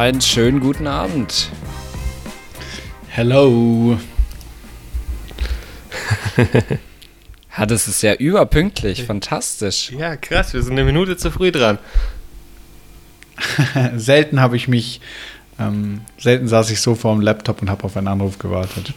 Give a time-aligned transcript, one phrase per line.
[0.00, 1.50] Einen schönen guten Abend.
[3.08, 3.98] Hello.
[7.58, 9.92] ja, das ist ja überpünktlich, fantastisch.
[9.92, 11.76] Ja, krass, wir sind eine Minute zu früh dran.
[13.94, 15.02] selten habe ich mich,
[15.58, 18.94] ähm, selten saß ich so vor dem Laptop und habe auf einen Anruf gewartet.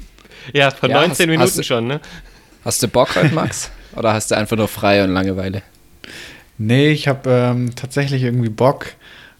[0.54, 2.00] ja, vor ja, 19 hast, Minuten hast du, schon, ne?
[2.64, 3.70] Hast du Bock heute, Max?
[3.94, 5.60] Oder hast du einfach nur frei und Langeweile?
[6.56, 8.86] Nee, ich habe ähm, tatsächlich irgendwie Bock.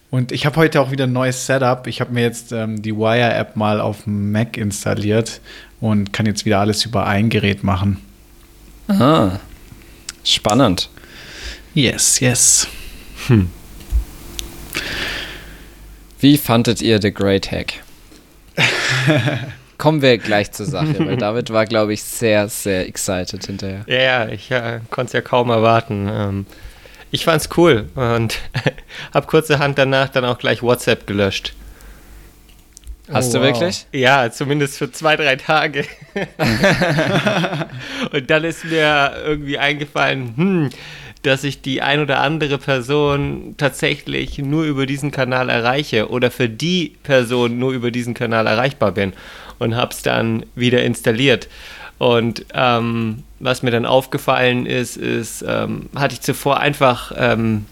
[0.09, 1.85] Und ich habe heute auch wieder ein neues Setup.
[1.87, 5.41] Ich habe mir jetzt ähm, die Wire-App mal auf dem Mac installiert
[5.81, 7.99] und kann jetzt wieder alles über ein Gerät machen.
[8.87, 9.39] Ah,
[10.23, 10.89] spannend.
[11.73, 12.67] Yes, yes.
[13.27, 13.49] Hm.
[16.19, 17.73] Wie fandet ihr The Great Hack?
[19.77, 23.83] Kommen wir gleich zur Sache, weil David war, glaube ich, sehr, sehr excited hinterher.
[23.87, 26.07] Ja, ja, ich äh, konnte es ja kaum erwarten.
[26.09, 26.45] Ähm,
[27.11, 28.39] ich fand's cool und
[29.13, 31.53] habe kurzerhand danach dann auch gleich WhatsApp gelöscht.
[33.11, 33.85] Hast oh, du wirklich?
[33.93, 35.85] Ja, zumindest für zwei, drei Tage.
[38.11, 40.69] und dann ist mir irgendwie eingefallen, hm,
[41.23, 46.49] dass ich die ein oder andere Person tatsächlich nur über diesen Kanal erreiche oder für
[46.49, 49.13] die Person nur über diesen Kanal erreichbar bin
[49.57, 51.47] und habe es dann wieder installiert.
[51.97, 57.65] Und ähm, was mir dann aufgefallen ist, ist, ähm, hatte ich zuvor einfach ähm,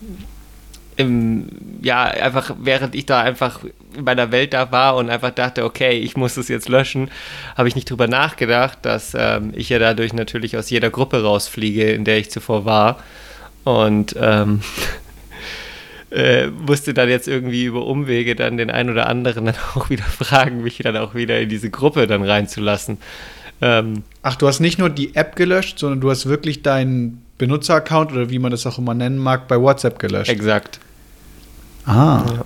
[0.97, 1.47] im,
[1.81, 3.59] ja, einfach während ich da einfach
[3.95, 7.09] in meiner Welt da war und einfach dachte, okay, ich muss es jetzt löschen,
[7.55, 11.91] habe ich nicht drüber nachgedacht, dass ähm, ich ja dadurch natürlich aus jeder Gruppe rausfliege,
[11.91, 12.99] in der ich zuvor war.
[13.63, 14.61] Und ähm,
[16.11, 20.03] äh, musste dann jetzt irgendwie über Umwege dann den einen oder anderen dann auch wieder
[20.03, 22.97] fragen, mich dann auch wieder in diese Gruppe dann reinzulassen.
[23.61, 28.11] Ähm, Ach, du hast nicht nur die App gelöscht, sondern du hast wirklich deinen Benutzeraccount
[28.11, 30.31] oder wie man das auch immer nennen mag, bei WhatsApp gelöscht.
[30.31, 30.79] Exakt.
[31.85, 32.23] Ah.
[32.25, 32.45] Ja.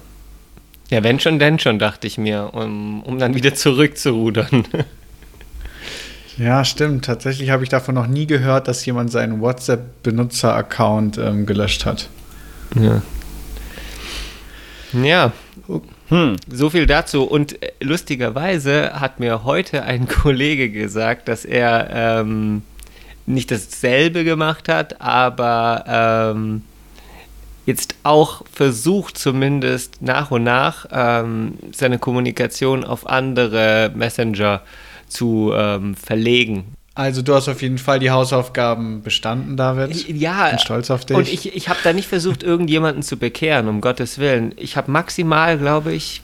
[0.97, 4.65] ja, wenn schon, denn schon, dachte ich mir, um, um dann wieder zurückzurudern.
[6.37, 7.03] Ja, stimmt.
[7.03, 12.07] Tatsächlich habe ich davon noch nie gehört, dass jemand seinen WhatsApp-Benutzer-Account ähm, gelöscht hat.
[12.79, 13.01] Ja.
[14.93, 15.33] Ja.
[16.09, 16.35] Hm.
[16.47, 17.23] So viel dazu.
[17.23, 22.63] Und äh, lustigerweise hat mir heute ein Kollege gesagt, dass er ähm,
[23.25, 25.85] nicht dasselbe gemacht hat, aber
[26.35, 26.63] ähm,
[27.65, 34.61] jetzt auch versucht, zumindest nach und nach ähm, seine Kommunikation auf andere Messenger
[35.07, 36.78] zu ähm, verlegen.
[36.99, 40.09] Also du hast auf jeden Fall die Hausaufgaben bestanden, David.
[40.09, 40.47] Ja.
[40.47, 41.15] Ich bin stolz auf dich.
[41.15, 44.51] Und ich, ich habe da nicht versucht, irgendjemanden zu bekehren, um Gottes Willen.
[44.57, 46.21] Ich habe maximal, glaube ich,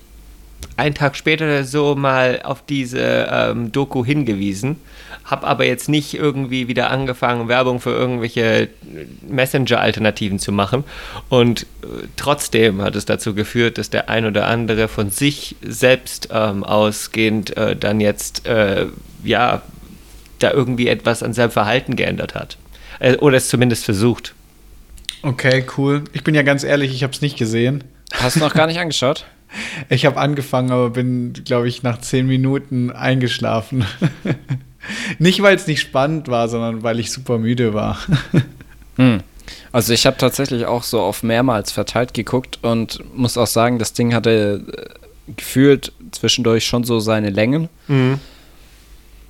[0.76, 4.76] einen Tag später so mal auf diese ähm, Doku hingewiesen,
[5.24, 8.68] habe aber jetzt nicht irgendwie wieder angefangen, Werbung für irgendwelche
[9.30, 10.84] Messenger-Alternativen zu machen.
[11.30, 16.28] Und äh, trotzdem hat es dazu geführt, dass der ein oder andere von sich selbst
[16.34, 18.88] ähm, ausgehend äh, dann jetzt, äh,
[19.24, 19.62] ja,
[20.40, 22.58] da irgendwie etwas an seinem Verhalten geändert hat.
[23.00, 24.34] Äh, oder es zumindest versucht.
[25.22, 26.04] Okay, cool.
[26.14, 27.84] Ich bin ja ganz ehrlich, ich habe es nicht gesehen.
[28.14, 29.26] Hast du noch gar nicht angeschaut?
[29.88, 33.86] Ich habe angefangen, aber bin, glaube ich, nach zehn Minuten eingeschlafen.
[35.20, 37.98] nicht, weil es nicht spannend war, sondern weil ich super müde war.
[38.98, 39.22] hm.
[39.72, 43.94] Also ich habe tatsächlich auch so auf mehrmals verteilt geguckt und muss auch sagen, das
[43.94, 47.70] Ding hatte äh, gefühlt zwischendurch schon so seine Längen.
[47.88, 48.20] Mhm.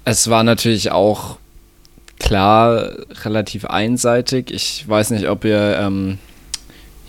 [0.05, 1.37] Es war natürlich auch
[2.19, 2.91] klar
[3.23, 4.51] relativ einseitig.
[4.51, 6.19] Ich weiß nicht, ob ihr ähm,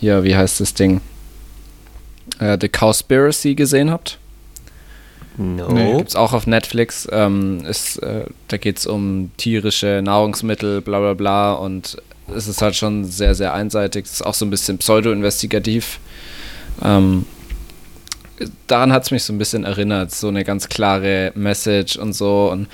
[0.00, 1.00] hier, wie heißt das Ding?
[2.38, 4.18] äh, The Cowspiracy gesehen habt.
[5.38, 5.68] No.
[5.68, 7.06] Nee, gibt's auch auf Netflix.
[7.12, 11.52] Ähm, ist, äh, da geht es um tierische Nahrungsmittel, bla bla bla.
[11.52, 11.98] Und
[12.34, 14.06] es ist halt schon sehr, sehr einseitig.
[14.06, 16.00] Es ist auch so ein bisschen pseudo-investigativ.
[16.82, 17.26] Ähm,
[18.66, 20.12] daran hat es mich so ein bisschen erinnert.
[20.12, 22.50] So eine ganz klare Message und so.
[22.50, 22.68] Und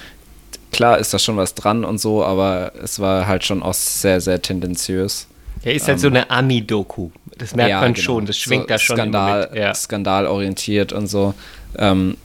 [0.72, 4.20] klar ist da schon was dran und so, aber es war halt schon auch sehr,
[4.20, 5.26] sehr tendenziös.
[5.62, 7.10] Ja, ist halt so ähm, eine Ami-Doku.
[7.38, 8.04] Das merkt ja, man genau.
[8.04, 9.74] schon, das schwingt so da schon Skandal, ja.
[9.74, 11.34] skandalorientiert und so.
[11.76, 12.16] Ähm,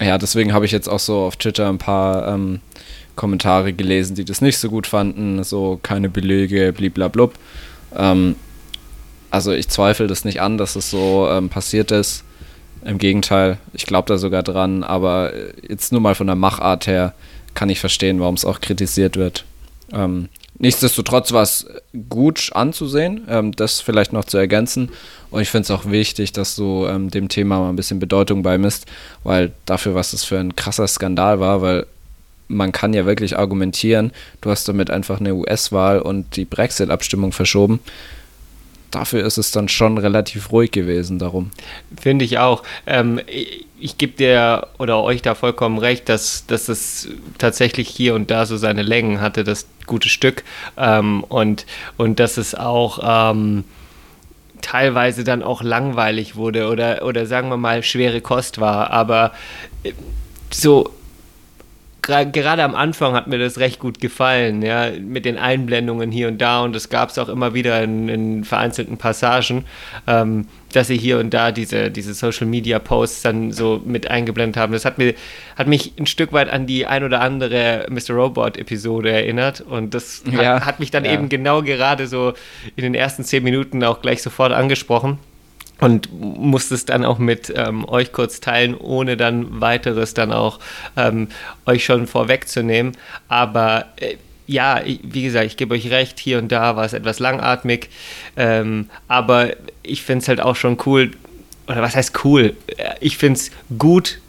[0.00, 2.60] ja, deswegen habe ich jetzt auch so auf Twitter ein paar ähm,
[3.16, 7.34] Kommentare gelesen, die das nicht so gut fanden, so keine Belege, bliblablub.
[7.96, 8.36] Ähm,
[9.30, 12.24] also ich zweifle das nicht an, dass es so ähm, passiert ist.
[12.84, 15.32] Im Gegenteil, ich glaube da sogar dran, aber
[15.68, 17.14] jetzt nur mal von der Machart her
[17.54, 19.44] kann ich verstehen, warum es auch kritisiert wird.
[19.92, 20.28] Ähm,
[20.58, 21.66] Nichtsdestotrotz war es
[22.08, 24.90] gut anzusehen, ähm, das vielleicht noch zu ergänzen.
[25.30, 28.42] Und ich finde es auch wichtig, dass du ähm, dem Thema mal ein bisschen Bedeutung
[28.42, 28.86] beimisst,
[29.22, 31.86] weil dafür, was das für ein krasser Skandal war, weil
[32.48, 37.80] man kann ja wirklich argumentieren, du hast damit einfach eine US-Wahl und die Brexit-Abstimmung verschoben.
[38.96, 41.50] Dafür ist es dann schon relativ ruhig gewesen darum.
[42.00, 42.62] Finde ich auch.
[42.86, 43.20] Ähm,
[43.78, 48.46] ich, gebe dir oder euch da vollkommen recht, dass, dass es tatsächlich hier und da
[48.46, 50.44] so seine Längen hatte, das gute Stück.
[50.78, 51.66] Ähm, und,
[51.98, 53.64] und dass es auch ähm,
[54.62, 58.90] teilweise dann auch langweilig wurde oder, oder sagen wir mal schwere Kost war.
[58.90, 59.32] Aber
[59.82, 59.92] äh,
[60.50, 60.90] so
[62.06, 66.38] gerade am Anfang hat mir das recht gut gefallen, ja, mit den Einblendungen hier und
[66.38, 69.64] da und das gab es auch immer wieder in, in vereinzelten Passagen,
[70.06, 74.56] ähm, dass sie hier und da diese, diese Social Media Posts dann so mit eingeblendet
[74.56, 74.72] haben.
[74.72, 75.14] Das hat, mir,
[75.56, 78.14] hat mich ein Stück weit an die ein oder andere Mr.
[78.14, 81.12] Robot Episode erinnert und das ja, hat, hat, mich dann ja.
[81.12, 82.34] eben genau gerade so
[82.76, 85.18] in den ersten zehn Minuten auch gleich sofort angesprochen
[85.80, 90.58] und musste es dann auch mit ähm, euch kurz teilen, ohne dann weiteres dann auch
[90.96, 91.28] ähm,
[91.66, 92.92] euch schon vorwegzunehmen.
[93.28, 96.92] Aber äh, ja, ich, wie gesagt, ich gebe euch recht, hier und da war es
[96.92, 97.90] etwas langatmig,
[98.36, 99.50] ähm, aber
[99.82, 101.12] ich finde es halt auch schon cool,
[101.66, 102.56] oder was heißt cool?
[103.00, 104.20] Ich finde es gut,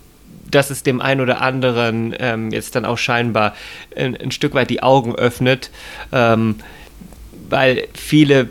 [0.49, 3.53] dass es dem einen oder anderen ähm, jetzt dann auch scheinbar
[3.95, 5.69] ein, ein, Stück weit die Augen öffnet,
[6.11, 6.55] ähm,
[7.49, 8.49] weil viele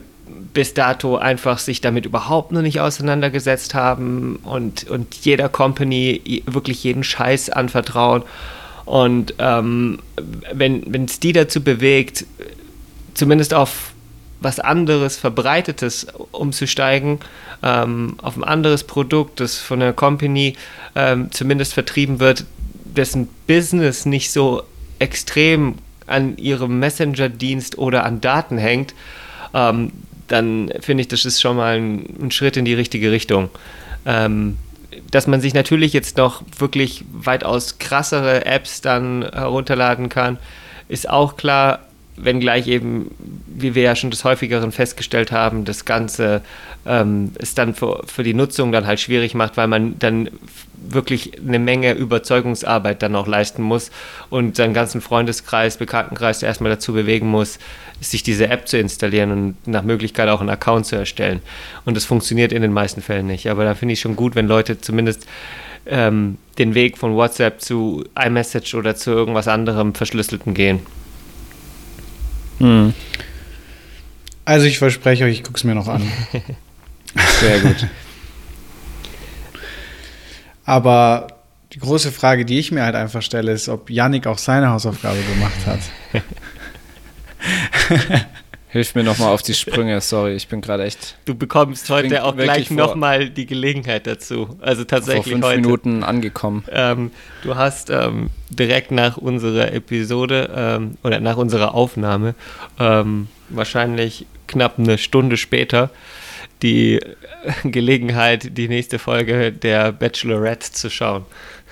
[0.57, 6.83] bis dato einfach sich damit überhaupt noch nicht auseinandergesetzt haben und, und jeder Company wirklich
[6.83, 8.23] jeden Scheiß anvertrauen.
[8.87, 9.99] Und ähm,
[10.51, 12.25] wenn es die dazu bewegt,
[13.13, 13.93] zumindest auf
[14.41, 17.19] was anderes, Verbreitetes umzusteigen,
[17.63, 20.57] ähm, auf ein anderes Produkt, das von der Company
[20.95, 22.47] ähm, zumindest vertrieben wird,
[22.97, 24.63] dessen Business nicht so
[25.01, 25.75] extrem
[26.07, 28.95] an ihrem Messenger-Dienst oder an Daten hängt,
[29.53, 29.93] ähm,
[30.29, 33.51] dann finde ich, das ist schon mal ein, ein, Schritt in die richtige Richtung.
[34.05, 34.57] Ähm,
[35.11, 40.39] dass man sich natürlich jetzt noch wirklich weitaus krassere Apps dann herunterladen kann,
[40.89, 41.86] ist auch klar,
[42.17, 43.11] wenngleich eben,
[43.47, 46.43] wie wir ja schon des Häufigeren festgestellt haben, das Ganze
[46.87, 50.31] ähm, es dann für, für die Nutzung dann halt schwierig macht, weil man dann
[50.89, 53.91] wirklich eine Menge Überzeugungsarbeit dann auch leisten muss
[54.31, 57.59] und seinen ganzen Freundeskreis, Bekanntenkreis erstmal dazu bewegen muss,
[58.01, 61.41] sich diese App zu installieren und nach Möglichkeit auch einen Account zu erstellen.
[61.85, 63.49] Und das funktioniert in den meisten Fällen nicht.
[63.51, 65.27] Aber da finde ich schon gut, wenn Leute zumindest
[65.87, 70.81] ähm, den Weg von WhatsApp zu iMessage oder zu irgendwas anderem Verschlüsselten gehen.
[72.59, 72.95] Hm.
[74.45, 76.03] Also ich verspreche euch, ich gucke es mir noch an.
[77.41, 77.87] Sehr gut.
[80.65, 81.29] Aber
[81.73, 85.19] die große Frage, die ich mir halt einfach stelle, ist, ob Yannick auch seine Hausaufgabe
[85.35, 85.81] gemacht hat.
[88.77, 91.17] Hilf mir nochmal auf die Sprünge, sorry, ich bin gerade echt.
[91.25, 94.55] Du bekommst heute auch gleich nochmal die Gelegenheit dazu.
[94.61, 95.61] Also tatsächlich vor fünf heute.
[95.63, 96.63] Minuten angekommen.
[96.71, 97.11] Ähm,
[97.43, 102.35] du hast ähm, direkt nach unserer Episode ähm, oder nach unserer Aufnahme,
[102.79, 105.89] ähm, wahrscheinlich knapp eine Stunde später,
[106.61, 107.01] die
[107.65, 111.25] Gelegenheit, die nächste Folge der Bachelorette zu schauen.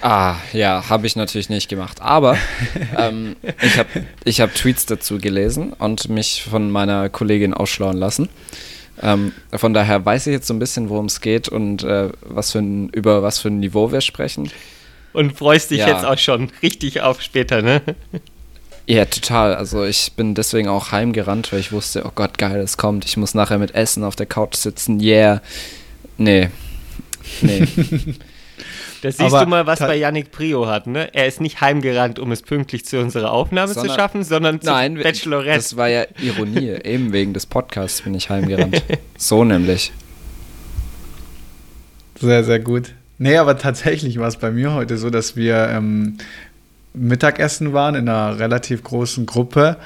[0.04, 2.02] Ah, ja, habe ich natürlich nicht gemacht.
[2.02, 2.36] Aber
[2.98, 3.88] ähm, ich habe
[4.24, 8.28] ich hab Tweets dazu gelesen und mich von meiner Kollegin ausschlauen lassen.
[9.00, 12.52] Ähm, von daher weiß ich jetzt so ein bisschen, worum es geht und äh, was
[12.52, 14.50] für ein, über was für ein Niveau wir sprechen.
[15.14, 15.88] Und freust dich ja.
[15.88, 17.80] jetzt auch schon richtig auf später, ne?
[18.87, 19.54] Ja, total.
[19.54, 23.06] Also ich bin deswegen auch heimgerannt, weil ich wusste, oh Gott, geil, es kommt.
[23.06, 25.00] Ich muss nachher mit Essen auf der Couch sitzen.
[25.00, 25.40] Yeah.
[26.18, 26.50] Nee.
[27.40, 27.66] Nee.
[29.04, 31.12] Da siehst Aber du mal, was bei Yannick Prio hat, ne?
[31.12, 34.66] Er ist nicht heimgerannt, um es pünktlich zu unserer Aufnahme sondern, zu schaffen, sondern zu
[34.70, 35.56] nein, Bachelorette.
[35.56, 36.70] Das war ja Ironie.
[36.84, 38.82] Eben wegen des Podcasts bin ich heimgerannt.
[39.18, 39.92] so nämlich.
[42.18, 42.94] Sehr, sehr gut.
[43.18, 46.16] Nee, aber tatsächlich war es bei mir heute so, dass wir ähm,
[46.94, 49.76] Mittagessen waren in einer relativ großen Gruppe.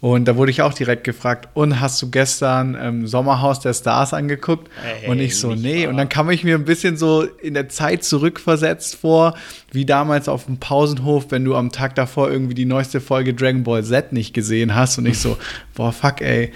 [0.00, 4.12] Und da wurde ich auch direkt gefragt, und hast du gestern ähm, Sommerhaus der Stars
[4.12, 4.70] angeguckt?
[4.82, 5.84] Hey, und ich so, nee.
[5.84, 5.90] Wahr.
[5.90, 9.34] Und dann kam ich mir ein bisschen so in der Zeit zurückversetzt vor,
[9.72, 13.64] wie damals auf dem Pausenhof, wenn du am Tag davor irgendwie die neueste Folge Dragon
[13.64, 14.98] Ball Z nicht gesehen hast.
[14.98, 15.38] Und ich so,
[15.74, 16.52] boah, fuck, ey,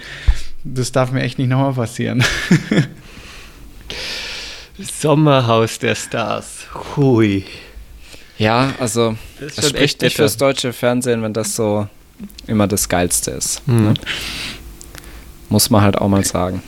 [0.63, 2.23] das darf mir echt nicht nochmal passieren.
[4.79, 6.67] Sommerhaus der Stars.
[6.95, 7.43] Hui.
[8.37, 11.87] Ja, also das, spricht nicht fürs deutsche Fernsehen, wenn das so
[12.47, 13.67] immer das Geilste ist.
[13.67, 13.83] Mhm.
[13.83, 13.93] Ne?
[15.49, 16.61] Muss man halt auch mal sagen.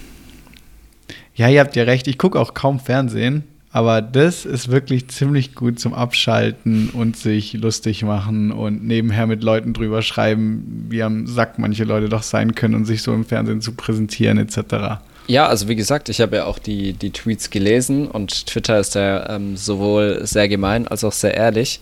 [1.35, 5.55] Ja, ihr habt ja recht, ich gucke auch kaum Fernsehen, aber das ist wirklich ziemlich
[5.55, 11.25] gut zum Abschalten und sich lustig machen und nebenher mit Leuten drüber schreiben, wie am
[11.25, 15.01] Sack manche Leute doch sein können und sich so im Fernsehen zu präsentieren etc.
[15.25, 18.93] Ja, also wie gesagt, ich habe ja auch die, die Tweets gelesen und Twitter ist
[18.93, 21.79] ja ähm, sowohl sehr gemein als auch sehr ehrlich.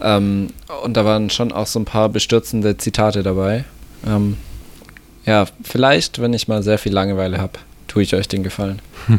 [0.00, 0.48] Ähm,
[0.82, 3.64] und da waren schon auch so ein paar bestürzende Zitate dabei.
[4.06, 4.36] Ähm,
[5.24, 7.58] ja, vielleicht, wenn ich mal sehr viel Langeweile habe,
[7.88, 8.80] tue ich euch den Gefallen.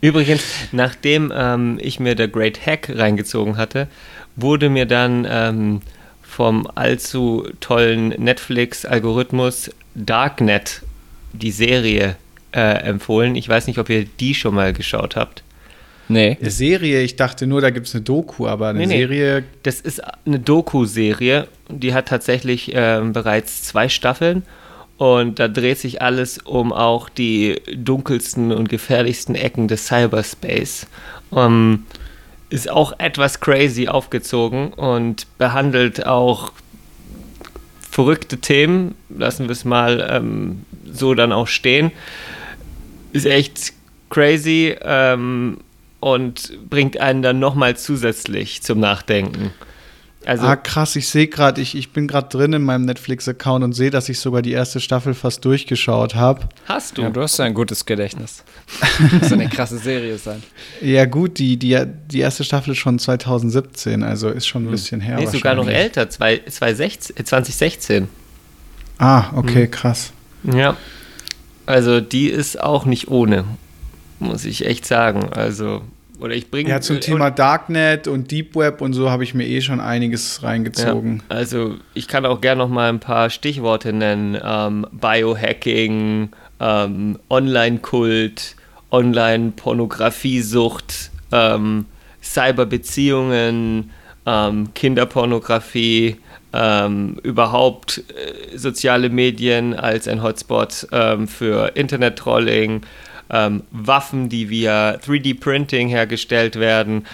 [0.00, 0.42] Übrigens,
[0.72, 3.88] nachdem ähm, ich mir The Great Hack reingezogen hatte,
[4.36, 5.80] wurde mir dann ähm,
[6.22, 10.82] vom allzu tollen Netflix-Algorithmus Darknet,
[11.32, 12.16] die Serie,
[12.52, 13.34] äh, empfohlen.
[13.36, 15.42] Ich weiß nicht, ob ihr die schon mal geschaut habt.
[16.08, 16.36] Nee.
[16.40, 18.98] Eine Serie, ich dachte nur, da gibt es eine Doku, aber eine Nee, nee.
[18.98, 19.44] Serie.
[19.62, 24.44] Das ist eine Doku-Serie, die hat tatsächlich ähm, bereits zwei Staffeln
[24.98, 30.86] und da dreht sich alles um auch die dunkelsten und gefährlichsten Ecken des Cyberspace.
[31.34, 31.84] Ähm,
[32.48, 36.52] ist auch etwas crazy aufgezogen und behandelt auch
[37.90, 41.90] verrückte Themen, lassen wir es mal ähm, so dann auch stehen.
[43.12, 43.72] Ist echt
[44.10, 45.58] crazy ähm,
[46.00, 49.50] und bringt einen dann nochmal zusätzlich zum Nachdenken.
[50.24, 53.74] Also, ah, krass, ich sehe gerade, ich, ich bin gerade drin in meinem Netflix-Account und
[53.74, 56.48] sehe, dass ich sogar die erste Staffel fast durchgeschaut habe.
[56.64, 57.02] hast du?
[57.02, 58.42] Ja, du hast ja ein gutes Gedächtnis.
[59.20, 60.42] Das soll eine krasse Serie sein.
[60.80, 65.00] Ja, gut, die, die, die erste Staffel ist schon 2017, also ist schon ein bisschen
[65.00, 65.16] her.
[65.18, 68.08] nee, sogar noch älter, zwei, 2016, äh, 2016.
[68.98, 69.38] Ah, Hm.
[69.38, 70.12] okay, krass.
[70.42, 70.76] Ja.
[71.66, 73.44] Also die ist auch nicht ohne,
[74.18, 75.30] muss ich echt sagen.
[75.32, 75.82] Also,
[76.18, 76.70] oder ich bringe.
[76.70, 80.42] Ja, zum Thema Darknet und Deep Web und so habe ich mir eh schon einiges
[80.42, 81.22] reingezogen.
[81.30, 84.38] Ja, also ich kann auch gerne noch mal ein paar Stichworte nennen.
[84.42, 86.30] Ähm, Biohacking,
[86.60, 88.54] ähm, Online-Kult,
[88.90, 91.86] Online-Pornografiesucht, ähm,
[92.22, 93.90] Cyberbeziehungen,
[94.24, 96.16] ähm, Kinderpornografie,
[96.52, 102.80] ähm, überhaupt äh, soziale Medien als ein Hotspot ähm, für Internet-Trolling,
[103.30, 107.06] ähm, Waffen, die via 3D-Printing hergestellt werden.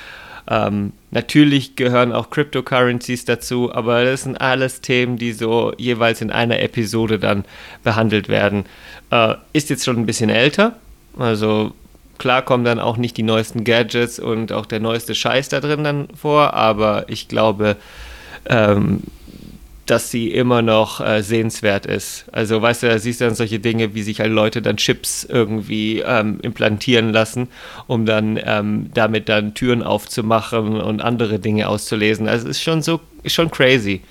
[0.51, 6.31] Ähm, natürlich gehören auch Cryptocurrencies dazu, aber das sind alles Themen, die so jeweils in
[6.31, 7.45] einer Episode dann
[7.85, 8.65] behandelt werden.
[9.11, 10.77] Äh, ist jetzt schon ein bisschen älter,
[11.19, 11.73] also
[12.19, 15.85] klar kommen dann auch nicht die neuesten Gadgets und auch der neueste Scheiß da drin
[15.85, 17.77] dann vor, aber ich glaube,
[18.47, 19.03] ähm,
[19.87, 22.27] dass sie immer noch äh, sehenswert ist.
[22.31, 25.25] Also weißt du, da siehst du dann solche Dinge, wie sich halt Leute dann Chips
[25.25, 27.49] irgendwie ähm, implantieren lassen,
[27.87, 32.29] um dann ähm, damit dann Türen aufzumachen und andere Dinge auszulesen.
[32.29, 34.03] Also es ist schon so, ist schon crazy.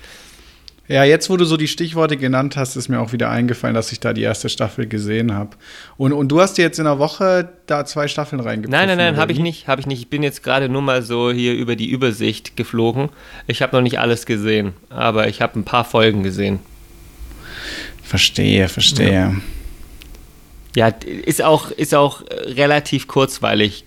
[0.88, 3.92] Ja, jetzt, wo du so die Stichworte genannt hast, ist mir auch wieder eingefallen, dass
[3.92, 5.50] ich da die erste Staffel gesehen habe.
[5.96, 8.72] Und, und du hast dir jetzt in einer Woche da zwei Staffeln reingepfiffen?
[8.72, 10.00] Nein, nein, nein, habe ich nicht, habe ich nicht.
[10.00, 13.10] Ich bin jetzt gerade nur mal so hier über die Übersicht geflogen.
[13.46, 16.58] Ich habe noch nicht alles gesehen, aber ich habe ein paar Folgen gesehen.
[18.02, 19.36] Verstehe, verstehe.
[20.74, 23.84] Ja, ist auch, ist auch relativ kurzweilig,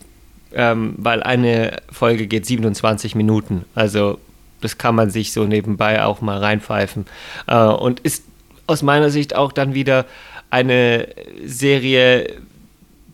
[0.53, 3.65] ähm, weil eine Folge geht 27 Minuten.
[3.75, 4.19] Also
[4.65, 7.05] das kann man sich so nebenbei auch mal reinpfeifen.
[7.47, 8.23] Äh, und ist
[8.67, 10.05] aus meiner Sicht auch dann wieder
[10.49, 11.07] eine
[11.45, 12.27] Serie,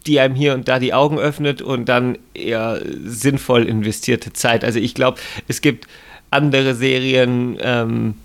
[0.08, 4.64] die einem hier und da die Augen öffnet und dann eher sinnvoll investierte Zeit.
[4.64, 5.88] Also ich glaube, es gibt
[6.32, 8.16] andere Serien, ähm,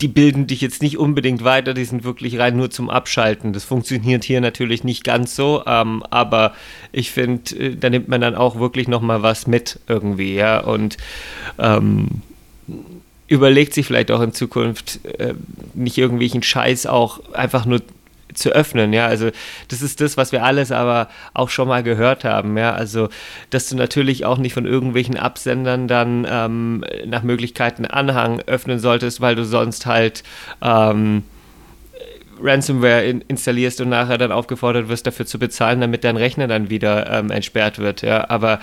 [0.00, 3.52] die bilden dich jetzt nicht unbedingt weiter, die sind wirklich rein nur zum Abschalten.
[3.52, 6.54] Das funktioniert hier natürlich nicht ganz so, ähm, aber
[6.92, 10.96] ich finde, äh, da nimmt man dann auch wirklich nochmal was mit irgendwie, ja, und
[11.58, 12.22] ähm,
[13.26, 15.34] überlegt sich vielleicht auch in Zukunft äh,
[15.74, 17.80] nicht irgendwelchen Scheiß auch einfach nur
[18.38, 19.30] zu öffnen, ja, also
[19.68, 23.08] das ist das, was wir alles aber auch schon mal gehört haben, ja, also
[23.50, 29.20] dass du natürlich auch nicht von irgendwelchen Absendern dann ähm, nach Möglichkeiten Anhang öffnen solltest,
[29.20, 30.22] weil du sonst halt
[30.62, 31.24] ähm,
[32.40, 36.70] Ransomware in installierst und nachher dann aufgefordert wirst, dafür zu bezahlen, damit dein Rechner dann
[36.70, 38.60] wieder ähm, entsperrt wird, ja, aber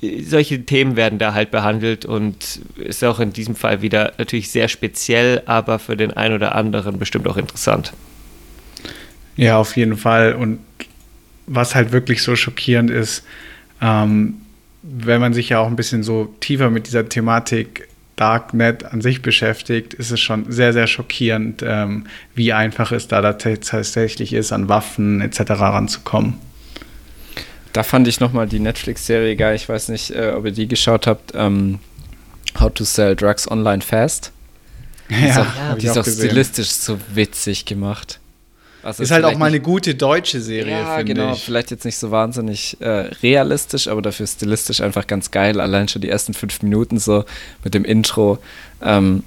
[0.00, 4.50] äh, solche Themen werden da halt behandelt und ist auch in diesem Fall wieder natürlich
[4.50, 7.92] sehr speziell, aber für den einen oder anderen bestimmt auch interessant.
[9.38, 10.34] Ja, auf jeden Fall.
[10.34, 10.58] Und
[11.46, 13.24] was halt wirklich so schockierend ist,
[13.80, 14.34] ähm,
[14.82, 19.22] wenn man sich ja auch ein bisschen so tiefer mit dieser Thematik Darknet an sich
[19.22, 24.68] beschäftigt, ist es schon sehr, sehr schockierend, ähm, wie einfach es da tatsächlich ist, an
[24.68, 25.52] Waffen etc.
[25.52, 26.34] ranzukommen.
[27.72, 29.54] Da fand ich nochmal die Netflix-Serie geil.
[29.54, 31.30] Ich weiß nicht, äh, ob ihr die geschaut habt.
[31.36, 31.78] Ähm,
[32.58, 34.32] How to Sell Drugs Online Fast.
[35.10, 38.20] Die ist auch, hab die ist auch stilistisch so witzig gemacht.
[38.82, 41.32] Also Ist halt auch mal eine gute deutsche Serie, ja, finde genau.
[41.32, 41.44] ich.
[41.44, 45.60] Vielleicht jetzt nicht so wahnsinnig äh, realistisch, aber dafür stilistisch einfach ganz geil.
[45.60, 47.24] Allein schon die ersten fünf Minuten so
[47.64, 48.38] mit dem Intro.
[48.80, 49.24] Ähm,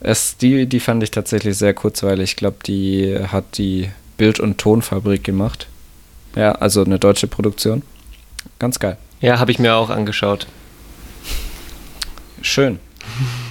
[0.00, 2.32] es, die, die fand ich tatsächlich sehr kurzweilig.
[2.32, 5.68] Ich glaube, die hat die Bild- und Tonfabrik gemacht.
[6.34, 7.82] Ja, also eine deutsche Produktion.
[8.58, 8.98] Ganz geil.
[9.20, 10.46] Ja, habe ich mir auch angeschaut.
[12.42, 12.78] Schön.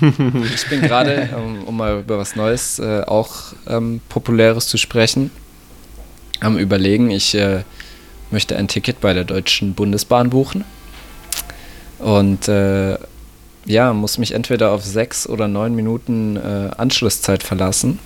[0.01, 5.31] Ich bin gerade, um, um mal über was Neues, äh, auch ähm, Populäres zu sprechen,
[6.39, 7.63] am Überlegen, ich äh,
[8.31, 10.63] möchte ein Ticket bei der Deutschen Bundesbahn buchen.
[11.99, 12.97] Und äh,
[13.65, 17.99] ja, muss mich entweder auf sechs oder neun Minuten äh, Anschlusszeit verlassen.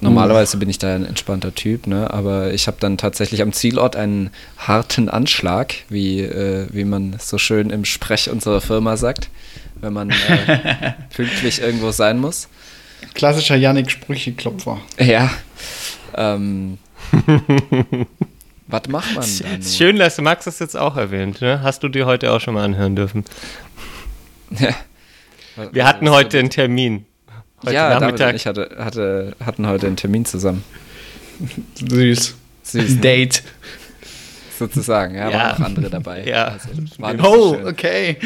[0.00, 2.08] Normalerweise bin ich da ein entspannter Typ, ne?
[2.12, 7.36] aber ich habe dann tatsächlich am Zielort einen harten Anschlag, wie, äh, wie man so
[7.36, 9.28] schön im Sprech unserer Firma sagt,
[9.80, 12.48] wenn man äh, pünktlich irgendwo sein muss.
[13.14, 14.80] Klassischer Yannick-Sprüche-Klopfer.
[14.98, 15.30] Ja.
[16.14, 16.78] Ähm,
[18.66, 19.48] was macht man da?
[19.48, 19.62] nur?
[19.62, 21.40] Schön, dass Max das jetzt auch erwähnt.
[21.40, 21.62] Ne?
[21.62, 23.24] Hast du dir heute auch schon mal anhören dürfen?
[24.50, 24.74] Ja.
[25.72, 27.04] Wir hatten heute einen Termin.
[27.64, 30.62] Heute ja, David und ich hatte, hatte, hatten heute einen Termin zusammen.
[31.74, 32.36] Süß.
[32.62, 33.00] Süß.
[33.00, 33.42] Date.
[34.58, 35.38] Sozusagen, ja, Ja.
[35.38, 36.24] waren noch andere dabei.
[36.26, 36.44] Ja.
[36.46, 38.16] Also, so Oh, schön, okay.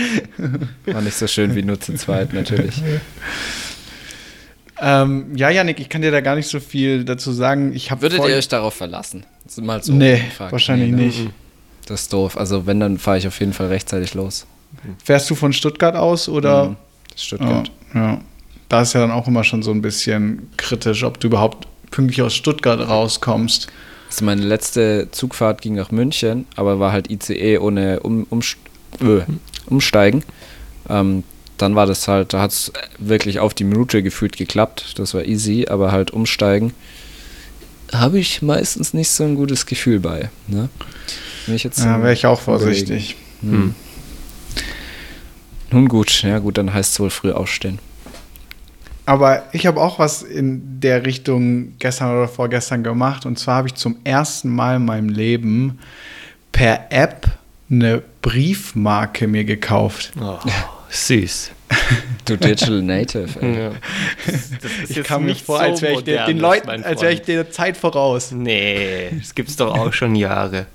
[0.87, 2.83] war nicht so schön wie nur zu zweit, natürlich.
[4.85, 7.73] Ähm, ja, Yannick, ich kann dir da gar nicht so viel dazu sagen.
[7.73, 9.25] Ich habe Würdet ihr euch darauf verlassen?
[9.45, 10.21] Das ist Mal so Nee,
[10.51, 10.97] wahrscheinlich ne?
[10.97, 11.31] nicht.
[11.87, 12.37] Das ist doof.
[12.37, 14.45] Also wenn, dann fahre ich auf jeden Fall rechtzeitig los.
[15.05, 16.71] Fährst du von Stuttgart aus oder?
[16.71, 16.77] Mhm.
[17.17, 17.71] Stuttgart.
[17.95, 18.21] Ja, ja.
[18.69, 22.23] Da ist ja dann auch immer schon so ein bisschen kritisch, ob du überhaupt pünktlich
[22.23, 23.69] aus Stuttgart rauskommst.
[24.13, 28.57] Also meine letzte Zugfahrt ging nach München, aber war halt ICE ohne um, umst
[29.01, 29.23] äh,
[29.67, 30.23] Umsteigen.
[30.89, 31.25] Ähm,
[31.57, 34.99] dann war das halt, da hat es wirklich auf die Minute gefühlt geklappt.
[34.99, 36.75] Das war easy, aber halt umsteigen
[37.93, 40.31] habe ich meistens nicht so ein gutes Gefühl bei.
[40.47, 40.69] Ne?
[41.47, 43.17] Wenn ich jetzt Ja, wäre ich auch vorsichtig.
[43.43, 43.75] Hm.
[45.71, 47.79] Nun gut, ja gut, dann heißt es wohl früh aufstehen.
[49.05, 53.27] Aber ich habe auch was in der Richtung gestern oder vorgestern gemacht.
[53.27, 55.79] Und zwar habe ich zum ersten Mal in meinem Leben
[56.53, 57.27] per App
[57.71, 60.13] eine Briefmarke mir gekauft.
[60.21, 60.39] Oh,
[60.91, 61.51] süß.
[62.27, 63.59] Du Digital Native, ey.
[63.59, 63.71] Ja.
[64.27, 66.85] Das ist Ich kam mir nicht vor, so als wäre ich den, modern, den Leuten,
[66.85, 68.31] als wäre ich der Zeit voraus.
[68.31, 70.67] Nee, das gibt's doch auch schon Jahre.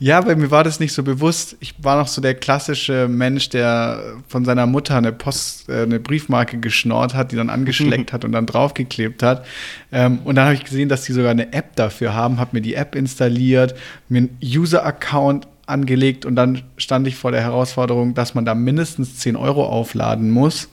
[0.00, 1.56] Ja, bei mir war das nicht so bewusst.
[1.58, 5.98] Ich war noch so der klassische Mensch, der von seiner Mutter eine Post, äh, eine
[5.98, 9.44] Briefmarke geschnort hat, die dann angeschleckt hat und dann draufgeklebt hat.
[9.90, 12.60] Ähm, und dann habe ich gesehen, dass die sogar eine App dafür haben, habe mir
[12.60, 13.74] die App installiert,
[14.08, 19.18] mir einen User-Account angelegt und dann stand ich vor der Herausforderung, dass man da mindestens
[19.18, 20.68] 10 Euro aufladen muss.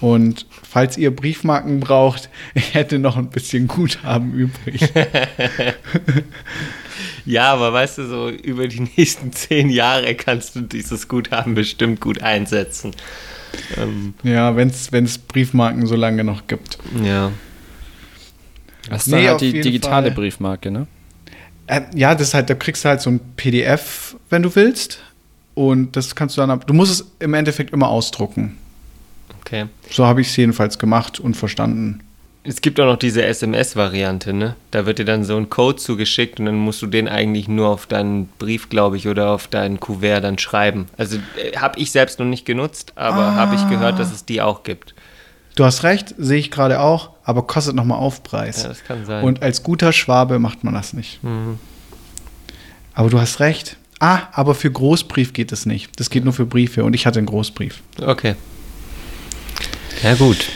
[0.00, 4.80] Und falls ihr Briefmarken braucht, ich hätte noch ein bisschen Guthaben übrig.
[7.26, 12.00] Ja, aber weißt du, so über die nächsten zehn Jahre kannst du dieses Guthaben bestimmt
[12.00, 12.92] gut einsetzen.
[13.76, 16.78] Ähm, ja, wenn es Briefmarken so lange noch gibt.
[17.02, 17.32] ja.
[18.88, 20.14] Das ist Nee, dann halt die digitale Fall.
[20.14, 20.86] Briefmarke, ne?
[21.66, 25.00] Äh, ja, das ist halt, da kriegst du halt so ein PDF, wenn du willst.
[25.56, 28.56] Und das kannst du dann, ab- du musst es im Endeffekt immer ausdrucken.
[29.40, 29.66] Okay.
[29.90, 32.00] So habe ich es jedenfalls gemacht und verstanden.
[32.46, 34.54] Es gibt auch noch diese SMS-Variante, ne?
[34.70, 37.68] Da wird dir dann so ein Code zugeschickt und dann musst du den eigentlich nur
[37.68, 40.86] auf deinen Brief, glaube ich, oder auf dein Kuvert dann schreiben.
[40.96, 41.18] Also
[41.56, 44.94] habe ich selbst noch nicht genutzt, aber habe ich gehört, dass es die auch gibt.
[45.56, 48.62] Du hast recht, sehe ich gerade auch, aber kostet nochmal Aufpreis.
[48.62, 49.24] Ja, das kann sein.
[49.24, 51.24] und als guter Schwabe macht man das nicht.
[51.24, 51.58] Mhm.
[52.94, 53.76] Aber du hast recht.
[53.98, 55.98] Ah, aber für Großbrief geht es nicht.
[55.98, 57.80] Das geht nur für Briefe und ich hatte einen Großbrief.
[58.00, 58.34] Okay.
[60.02, 60.46] Ja, gut.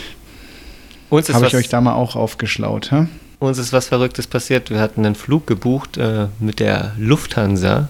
[1.11, 2.91] Uns ist, Habe ich euch da mal auch aufgeschlaut.
[2.91, 3.05] Hä?
[3.39, 4.69] uns ist was Verrücktes passiert.
[4.69, 7.89] Wir hatten einen Flug gebucht äh, mit der Lufthansa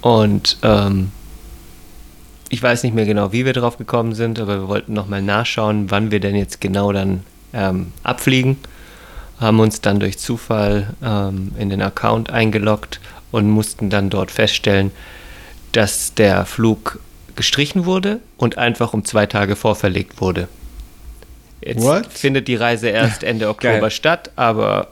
[0.00, 1.10] und ähm,
[2.48, 5.90] ich weiß nicht mehr genau, wie wir drauf gekommen sind, aber wir wollten nochmal nachschauen,
[5.90, 8.56] wann wir denn jetzt genau dann ähm, abfliegen.
[9.40, 13.00] Haben uns dann durch Zufall ähm, in den Account eingeloggt
[13.32, 14.92] und mussten dann dort feststellen,
[15.72, 17.00] dass der Flug
[17.36, 20.48] gestrichen wurde und einfach um zwei Tage vorverlegt wurde.
[21.62, 22.06] Jetzt What?
[22.06, 23.90] findet die Reise erst Ende Oktober Geil.
[23.90, 24.88] statt, aber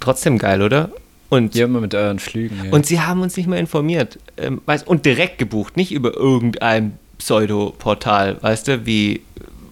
[0.00, 0.90] trotzdem geil, oder?
[1.28, 2.64] Und Ihr immer mit euren Flügen.
[2.66, 2.72] Ja.
[2.72, 4.18] und sie haben uns nicht mal informiert.
[4.36, 9.22] Ähm, weißt, und direkt gebucht, nicht über irgendein Pseudo-Portal, weißt du, wie,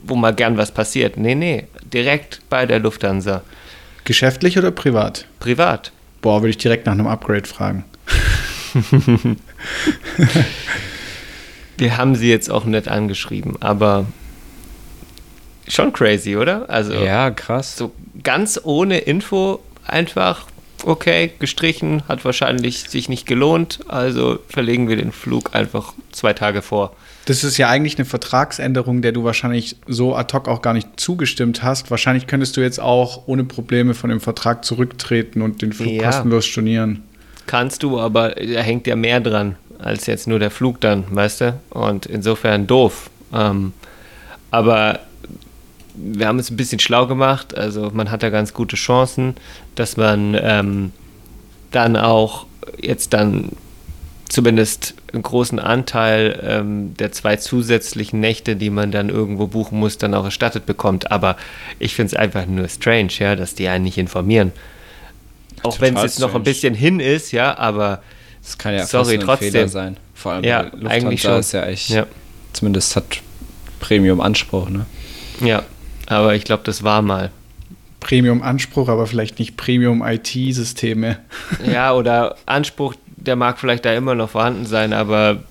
[0.03, 1.17] wo mal gern was passiert.
[1.17, 3.43] Nee, nee, direkt bei der Lufthansa.
[4.05, 5.27] Geschäftlich oder privat?
[5.41, 5.93] Privat.
[6.21, 7.85] Boah, würde ich direkt nach einem Upgrade fragen.
[11.77, 14.07] Wir haben sie jetzt auch nett angeschrieben, aber
[15.69, 16.69] schon crazy, oder?
[16.69, 17.77] Also ja, krass.
[17.77, 20.47] so ganz ohne Info einfach,
[20.85, 26.63] okay, gestrichen, hat wahrscheinlich sich nicht gelohnt, also verlegen wir den Flug einfach zwei Tage
[26.63, 26.95] vor.
[27.27, 30.89] Das ist ja eigentlich eine Vertragsänderung, der du wahrscheinlich so ad hoc auch gar nicht
[31.01, 31.91] zugestimmt hast.
[31.91, 36.05] Wahrscheinlich könntest du jetzt auch ohne Probleme von dem Vertrag zurücktreten und den Flug Ja.
[36.05, 37.03] kostenlos stornieren.
[37.47, 41.41] Kannst du, aber da hängt ja mehr dran als jetzt nur der Flug dann, weißt
[41.43, 41.61] du?
[41.71, 43.11] Und insofern doof.
[43.35, 43.73] Ähm,
[44.51, 45.01] aber
[45.95, 47.57] wir haben uns ein bisschen schlau gemacht.
[47.57, 49.35] Also man hat da ganz gute Chancen,
[49.75, 50.93] dass man ähm,
[51.71, 52.47] dann auch
[52.81, 53.51] jetzt dann
[54.29, 59.99] zumindest einen großen Anteil ähm, der zwei zusätzlichen Nächte, die man dann irgendwo buchen muss,
[59.99, 61.13] dann auch erstattet bekommt.
[61.13, 61.37] Aber
[61.79, 64.53] ich finde es einfach nur strange, ja, dass die einen nicht informieren.
[65.63, 68.03] Auch wenn es jetzt noch ein bisschen hin ist, ja, aber
[68.43, 69.53] das kann ja sorry, trotzdem.
[69.53, 69.97] Fehler sein.
[70.15, 71.39] Vor allem ja, eigentlich schon.
[71.41, 72.07] ist ja echt, ja.
[72.53, 73.05] zumindest hat
[73.81, 74.87] Premium-Anspruch, ne?
[75.41, 75.63] Ja,
[76.07, 77.31] aber ich glaube, das war mal.
[78.01, 81.19] Premium-Anspruch, aber vielleicht nicht Premium-IT-Systeme.
[81.67, 85.43] Ja, oder Anspruch, der mag vielleicht da immer noch vorhanden sein, aber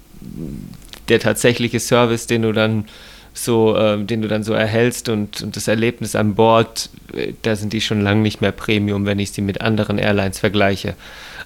[1.10, 2.86] der tatsächliche Service, den du dann
[3.34, 7.56] so, äh, den du dann so erhältst und, und, das Erlebnis an Bord, äh, da
[7.56, 10.94] sind die schon lange nicht mehr Premium, wenn ich sie mit anderen Airlines vergleiche.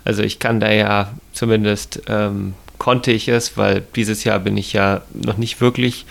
[0.04, 4.74] Also ich kann da ja zumindest ähm, konnte ich es, weil dieses Jahr bin ich
[4.74, 6.06] ja noch nicht wirklich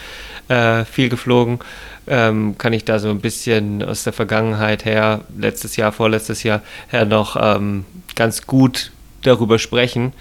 [0.49, 1.61] äh, viel geflogen,
[2.07, 6.63] ähm, kann ich da so ein bisschen aus der Vergangenheit her, letztes Jahr, vorletztes Jahr
[6.89, 8.93] her noch ähm, ganz gut
[9.23, 10.13] darüber sprechen,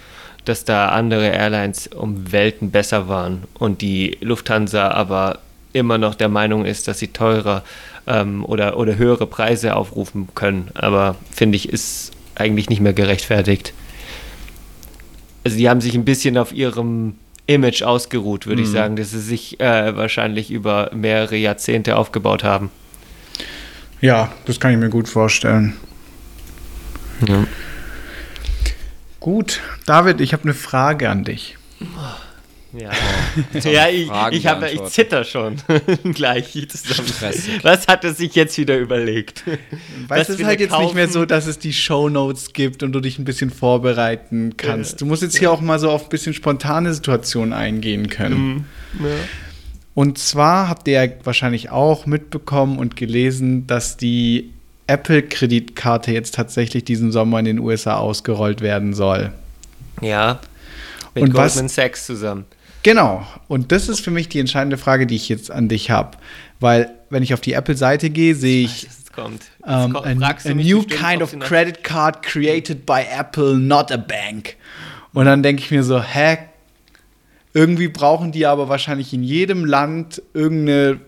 [0.44, 5.40] dass da andere Airlines um Welten besser waren und die Lufthansa aber
[5.72, 7.62] immer noch der Meinung ist, dass sie teurer
[8.06, 10.70] ähm, oder, oder höhere Preise aufrufen können.
[10.74, 13.72] Aber finde ich, ist eigentlich nicht mehr gerechtfertigt.
[15.44, 17.16] Also die haben sich ein bisschen auf ihrem
[17.46, 18.66] Image ausgeruht, würde mhm.
[18.66, 22.70] ich sagen, dass sie sich äh, wahrscheinlich über mehrere Jahrzehnte aufgebaut haben.
[24.00, 25.74] Ja, das kann ich mir gut vorstellen.
[27.26, 27.44] Ja.
[29.20, 31.56] Gut, David, ich habe eine Frage an dich.
[32.78, 32.90] Ja,
[33.70, 35.56] ja ich, ich, hab, ich zitter schon
[36.14, 36.54] gleich.
[37.62, 39.44] Was hat er sich jetzt wieder überlegt?
[40.08, 40.84] Weißt du, es ist halt jetzt kaufen?
[40.84, 45.00] nicht mehr so, dass es die Shownotes gibt und du dich ein bisschen vorbereiten kannst.
[45.00, 48.66] Du musst jetzt hier auch mal so auf ein bisschen spontane Situationen eingehen können.
[48.92, 49.06] Mhm.
[49.06, 49.10] Ja.
[49.94, 54.52] Und zwar habt ihr ja wahrscheinlich auch mitbekommen und gelesen, dass die
[54.88, 59.32] Apple-Kreditkarte jetzt tatsächlich diesen Sommer in den USA ausgerollt werden soll.
[60.02, 60.40] Ja,
[61.14, 62.44] mit und Goldman was, Sachs zusammen.
[62.86, 63.26] Genau.
[63.48, 66.16] Und das ist für mich die entscheidende Frage, die ich jetzt an dich habe.
[66.60, 68.86] Weil, wenn ich auf die Apple-Seite gehe, sehe ich.
[69.12, 69.42] Kommt.
[69.58, 74.54] Jetzt um, ähm, a, new kind of credit card created by Apple, not a bank.
[75.12, 76.38] Und dann denke ich mir so, hä?
[77.52, 81.00] Irgendwie brauchen die aber wahrscheinlich in jedem Land irgendeine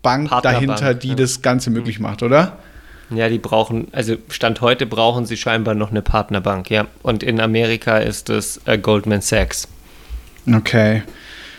[0.00, 1.14] Bank dahinter, die ja.
[1.14, 2.56] das Ganze möglich macht, oder?
[3.10, 6.86] Ja, die brauchen, also Stand heute brauchen sie scheinbar noch eine Partnerbank, ja.
[7.02, 9.68] Und in Amerika ist es äh, Goldman Sachs.
[10.54, 11.02] Okay.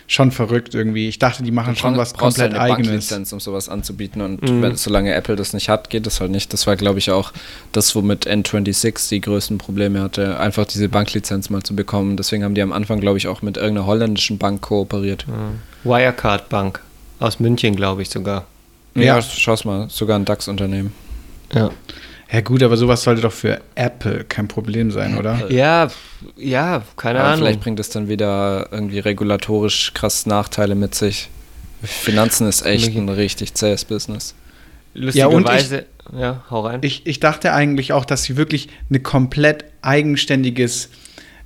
[0.07, 1.07] Schon verrückt irgendwie.
[1.07, 2.87] Ich dachte, die machen schon was komplett eine eigenes.
[2.87, 4.23] Banklizenz, um sowas anzubieten.
[4.23, 4.63] Und mhm.
[4.63, 6.51] wenn, solange Apple das nicht hat, geht das halt nicht.
[6.51, 7.31] Das war, glaube ich, auch
[7.73, 12.17] das, womit N26 die größten Probleme hatte, einfach diese Banklizenz mal zu bekommen.
[12.17, 15.27] Deswegen haben die am Anfang, glaube ich, auch mit irgendeiner holländischen Bank kooperiert.
[15.27, 15.59] Mhm.
[15.83, 16.81] Wirecard Bank.
[17.19, 18.47] Aus München, glaube ich sogar.
[18.95, 19.89] Ja, ja schau's mal.
[19.89, 20.91] Sogar ein DAX-Unternehmen.
[21.53, 21.69] Ja.
[22.31, 25.51] Ja gut, aber sowas sollte doch für Apple kein Problem sein, oder?
[25.51, 25.87] Ja,
[26.37, 27.39] ja, keine aber Ahnung.
[27.39, 31.29] Vielleicht bringt es dann wieder irgendwie regulatorisch krass Nachteile mit sich.
[31.81, 34.35] Finanzen ist echt ein richtig zähes Business.
[34.93, 36.79] Lustigerweise, ja, ich, ja, hau rein.
[36.83, 40.89] Ich, ich dachte eigentlich auch, dass sie wirklich eine komplett eigenständiges,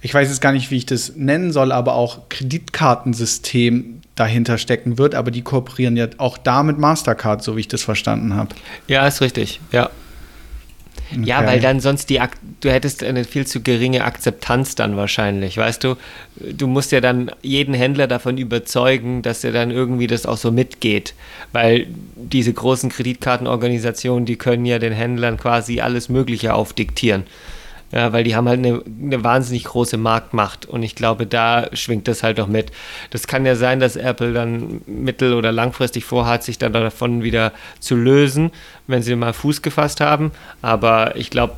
[0.02, 4.98] ich weiß jetzt gar nicht, wie ich das nennen soll, aber auch Kreditkartensystem dahinter stecken
[4.98, 8.56] wird, aber die kooperieren ja auch da mit Mastercard, so wie ich das verstanden habe.
[8.88, 9.89] Ja, ist richtig, ja.
[11.11, 11.23] Okay.
[11.25, 12.19] Ja, weil dann sonst die,
[12.61, 15.95] du hättest eine viel zu geringe Akzeptanz dann wahrscheinlich, weißt du?
[16.35, 20.51] Du musst ja dann jeden Händler davon überzeugen, dass er dann irgendwie das auch so
[20.51, 21.13] mitgeht,
[21.51, 27.23] weil diese großen Kreditkartenorganisationen, die können ja den Händlern quasi alles Mögliche aufdiktieren.
[27.93, 32.08] Ja, weil die haben halt eine, eine, wahnsinnig große Marktmacht und ich glaube, da schwingt
[32.08, 32.71] das halt auch mit.
[33.12, 37.51] Das kann ja sein, dass Apple dann mittel- oder langfristig vorhat, sich dann davon wieder
[37.79, 38.49] zu lösen,
[38.88, 40.32] wenn sie mal Fuß gefasst haben.
[40.63, 41.53] Aber ich glaube,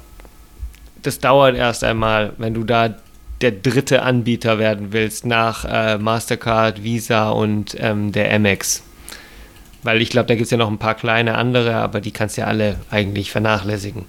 [1.04, 2.95] das dauert erst einmal, wenn du da
[3.39, 8.84] der dritte Anbieter werden willst nach äh, Mastercard, Visa und ähm, der Amex.
[9.84, 12.36] Weil ich glaube, da gibt es ja noch ein paar kleine andere, aber die kannst
[12.36, 14.06] du ja alle eigentlich vernachlässigen.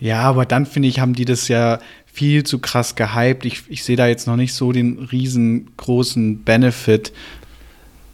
[0.00, 1.78] Ja, aber dann finde ich, haben die das ja
[2.12, 3.44] viel zu krass gehypt.
[3.44, 7.12] Ich, ich sehe da jetzt noch nicht so den riesengroßen Benefit.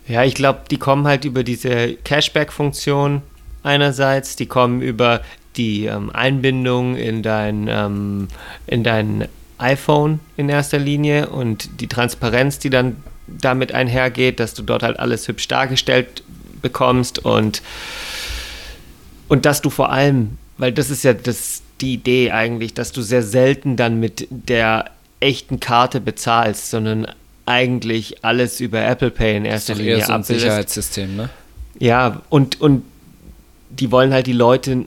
[0.09, 3.23] Ja, ich glaube, die kommen halt über diese Cashback-Funktion
[3.63, 5.23] einerseits, die kommen über
[5.57, 8.29] die ähm, Einbindung in dein, ähm,
[8.67, 12.97] in dein iPhone in erster Linie und die Transparenz, die dann
[13.29, 16.25] damit einhergeht, dass du dort halt alles hübsch dargestellt
[16.61, 17.63] bekommst und,
[19.29, 23.03] und dass du vor allem, weil das ist ja das, die Idee eigentlich, dass du
[23.03, 24.91] sehr selten dann mit der
[25.21, 27.07] echten Karte bezahlst, sondern
[27.45, 31.29] eigentlich alles über Apple Pay in erster Linie eher so ein Sicherheitssystem, ne?
[31.79, 32.85] Ja, und, und
[33.71, 34.85] die wollen halt die Leute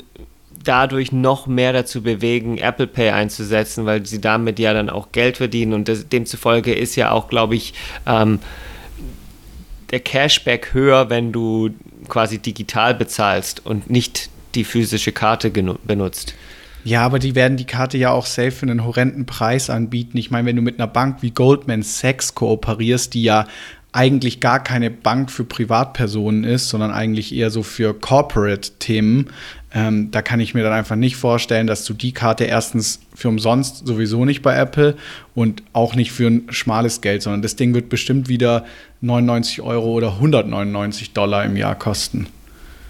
[0.64, 5.38] dadurch noch mehr dazu bewegen, Apple Pay einzusetzen, weil sie damit ja dann auch Geld
[5.38, 7.74] verdienen und das, demzufolge ist ja auch, glaube ich,
[8.06, 8.40] ähm,
[9.92, 11.70] der Cashback höher, wenn du
[12.08, 16.34] quasi digital bezahlst und nicht die physische Karte benutzt.
[16.86, 20.20] Ja, aber die werden die Karte ja auch safe für einen horrenden Preis anbieten.
[20.20, 23.48] Ich meine, wenn du mit einer Bank wie Goldman Sachs kooperierst, die ja
[23.92, 29.32] eigentlich gar keine Bank für Privatpersonen ist, sondern eigentlich eher so für Corporate-Themen,
[29.74, 33.30] ähm, da kann ich mir dann einfach nicht vorstellen, dass du die Karte erstens für
[33.30, 34.96] umsonst sowieso nicht bei Apple
[35.34, 38.64] und auch nicht für ein schmales Geld, sondern das Ding wird bestimmt wieder
[39.02, 42.28] 99 Euro oder 199 Dollar im Jahr kosten.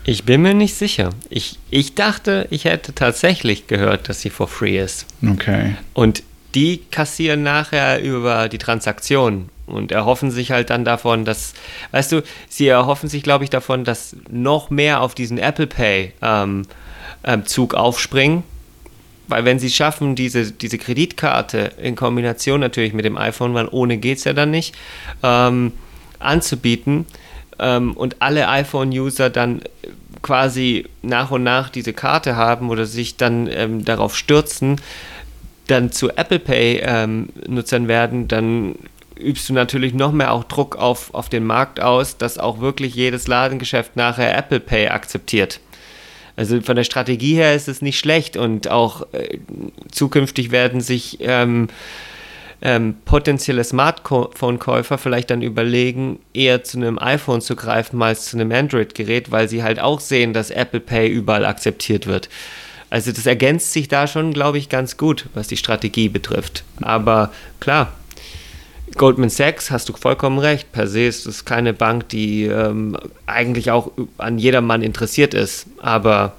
[0.06, 1.10] Ich bin mir nicht sicher.
[1.30, 5.08] Ich, ich dachte, ich hätte tatsächlich gehört, dass sie for free ist.
[5.28, 5.76] Okay.
[5.94, 11.54] Und die kassieren nachher über die Transaktion und erhoffen sich halt dann davon, dass,
[11.92, 16.14] weißt du, sie erhoffen sich, glaube ich, davon, dass noch mehr auf diesen Apple Pay
[16.22, 16.64] ähm,
[17.24, 18.44] ähm, Zug aufspringen.
[19.28, 23.98] Weil wenn sie schaffen, diese, diese Kreditkarte in Kombination natürlich mit dem iPhone, weil ohne
[23.98, 24.76] geht es ja dann nicht,
[25.24, 25.72] ähm,
[26.20, 27.08] anzubieten
[27.60, 29.62] ähm, und alle iPhone-User dann
[30.26, 34.82] quasi nach und nach diese Karte haben oder sich dann ähm, darauf stürzen,
[35.68, 38.74] dann zu Apple Pay ähm, Nutzern werden, dann
[39.16, 42.96] übst du natürlich noch mehr auch Druck auf, auf den Markt aus, dass auch wirklich
[42.96, 45.60] jedes Ladengeschäft nachher Apple Pay akzeptiert.
[46.36, 49.38] Also von der Strategie her ist es nicht schlecht und auch äh,
[49.92, 51.68] zukünftig werden sich ähm,
[52.62, 58.52] ähm, potenzielle Smartphone-Käufer vielleicht dann überlegen, eher zu einem iPhone zu greifen als zu einem
[58.52, 62.30] Android-Gerät, weil sie halt auch sehen, dass Apple Pay überall akzeptiert wird.
[62.90, 66.64] Also das ergänzt sich da schon, glaube ich, ganz gut, was die Strategie betrifft.
[66.82, 67.92] Aber klar,
[68.96, 73.72] Goldman Sachs, hast du vollkommen recht, per se ist es keine Bank, die ähm, eigentlich
[73.72, 75.66] auch an jedermann interessiert ist.
[75.82, 76.34] Aber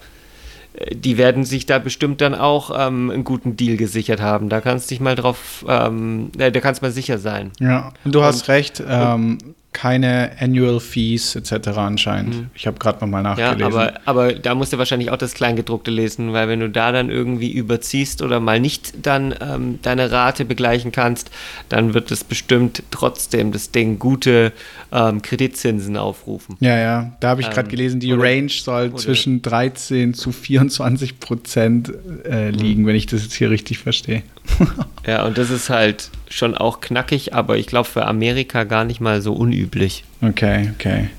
[0.93, 4.49] die werden sich da bestimmt dann auch ähm, einen guten Deal gesichert haben.
[4.49, 7.53] Da kannst du dich mal drauf, ähm, äh, da kannst du mal sicher sein.
[7.59, 8.83] Ja, und du hast recht.
[8.87, 9.39] Ähm,
[9.77, 11.69] keine Annual Fees etc.
[11.77, 12.35] anscheinend.
[12.35, 12.47] Mhm.
[12.55, 13.61] Ich habe gerade nochmal nachgelesen.
[13.61, 16.93] Ja, aber, aber da musst du wahrscheinlich auch das Kleingedruckte lesen, weil wenn du da
[16.93, 21.31] dann irgendwie überziehst oder mal nicht dann ähm, deine Rate begleichen kannst,
[21.69, 24.55] dann wird es bestimmt trotzdem das Ding gute
[24.93, 26.57] ähm, Kreditzinsen aufrufen.
[26.61, 30.33] Ja, ja, da habe ich gerade ähm, gelesen, die oder, Range soll zwischen 13 zu
[30.33, 31.93] 24 Prozent
[32.25, 32.87] äh, liegen, mhm.
[32.87, 34.23] wenn ich das jetzt hier richtig verstehe.
[35.07, 39.01] ja, und das ist halt schon auch knackig, aber ich glaube für Amerika gar nicht
[39.01, 40.05] mal so unüblich.
[40.23, 41.11] Okay, okay.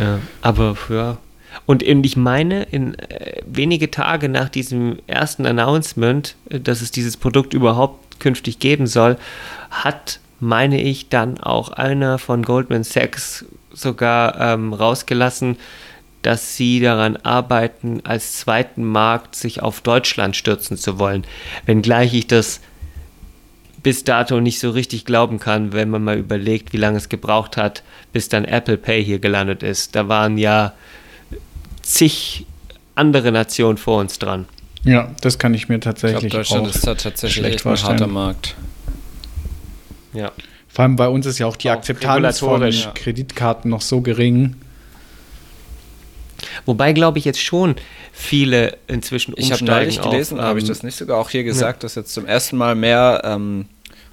[0.00, 1.18] Ja, aber für.
[1.66, 7.16] Und ich meine, in äh, wenige Tage nach diesem ersten Announcement, äh, dass es dieses
[7.16, 9.16] Produkt überhaupt künftig geben soll,
[9.70, 15.56] hat, meine ich, dann auch einer von Goldman Sachs sogar ähm, rausgelassen,
[16.22, 21.24] dass sie daran arbeiten, als zweiten Markt sich auf Deutschland stürzen zu wollen.
[21.66, 22.60] Wenngleich ich das
[23.82, 27.56] bis dato nicht so richtig glauben kann, wenn man mal überlegt, wie lange es gebraucht
[27.56, 27.82] hat,
[28.12, 29.96] bis dann Apple Pay hier gelandet ist.
[29.96, 30.72] Da waren ja
[31.82, 32.46] zig
[32.94, 34.46] andere Nationen vor uns dran.
[34.84, 38.06] Ja, das kann ich mir tatsächlich ich glaub, Deutschland ist da tatsächlich echt ein harter
[38.06, 38.54] Markt.
[40.12, 40.32] Ja.
[40.68, 42.90] Vor allem bei uns ist ja auch die auch Akzeptanz von ja.
[42.94, 44.56] Kreditkarten noch so gering.
[46.66, 47.76] Wobei, glaube ich, jetzt schon
[48.12, 49.54] viele inzwischen umsteigen.
[49.54, 51.86] Ich habe neulich gelesen, habe ich ähm, das nicht sogar auch hier gesagt, ja.
[51.86, 53.66] dass jetzt zum ersten Mal mehr ähm,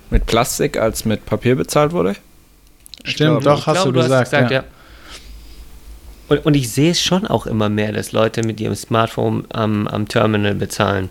[0.10, 2.16] mit Plastik als mit Papier bezahlt wurde?
[3.04, 4.22] Stimmt, glaub, doch, hast glaub, du, du gesagt.
[4.22, 4.58] Hast gesagt ja.
[4.60, 4.64] ja.
[6.28, 9.88] Und, und, ich sehe es schon auch immer mehr, dass Leute mit ihrem Smartphone am,
[9.88, 11.10] am Terminal bezahlen.